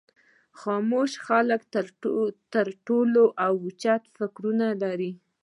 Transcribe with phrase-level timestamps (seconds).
[0.59, 1.61] خاموشه خلک
[2.53, 5.11] تر ټولو اوچت فکرونه لري.